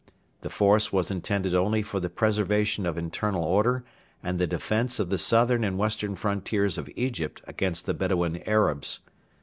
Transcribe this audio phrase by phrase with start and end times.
[0.41, 3.85] The force was intended only for the preservation of internal order
[4.23, 9.01] and the defence of the southern and western frontiers of Egypt against the Bedouin Arabs.